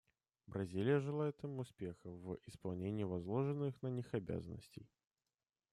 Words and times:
Бразилия 0.47 0.99
желает 0.99 1.43
им 1.43 1.59
успеха 1.59 2.09
в 2.09 2.39
исполнении 2.47 3.03
возложенных 3.03 3.79
на 3.83 3.87
них 3.89 4.15
обязанностей. 4.15 4.89